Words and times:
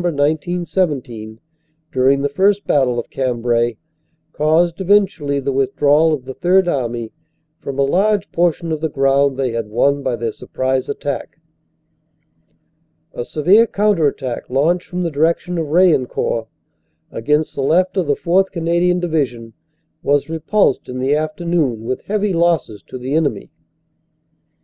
1917, 0.00 1.40
during 1.90 2.22
the 2.22 2.28
first 2.28 2.64
battle 2.68 3.00
of 3.00 3.10
Cambrai, 3.10 3.76
caused 4.30 4.76
eventu 4.76 5.22
ally 5.22 5.40
the 5.40 5.50
withdrawal 5.50 6.12
of 6.12 6.24
the 6.24 6.34
Third 6.34 6.68
Army 6.68 7.10
from 7.58 7.80
a 7.80 7.82
large 7.82 8.30
portion 8.30 8.70
of 8.70 8.80
the 8.80 8.88
ground 8.88 9.36
they 9.36 9.50
had 9.50 9.66
won 9.66 10.04
by 10.04 10.14
their 10.14 10.30
surprise 10.30 10.88
attack. 10.88 11.40
"A 13.12 13.24
severe 13.24 13.66
counter 13.66 14.06
attack 14.06 14.48
launched 14.48 14.86
from 14.86 15.02
the 15.02 15.10
direction 15.10 15.58
of 15.58 15.72
Raillencourt, 15.72 16.46
against 17.10 17.56
the 17.56 17.62
left 17.64 17.96
of 17.96 18.06
the 18.06 18.14
4th. 18.14 18.52
Canadian 18.52 19.00
Division, 19.00 19.52
was 20.04 20.30
repulsed 20.30 20.88
in 20.88 21.00
the 21.00 21.16
afternoon 21.16 21.82
with 21.82 22.02
heavy 22.02 22.32
losses 22.32 22.84
to 22.84 22.98
the 22.98 23.14
enemy. 23.14 23.50